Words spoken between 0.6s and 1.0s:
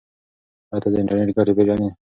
ایا ته د